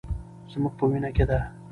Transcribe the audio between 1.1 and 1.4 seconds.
کې ده.